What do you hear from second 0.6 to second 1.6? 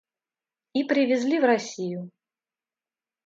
И привезли в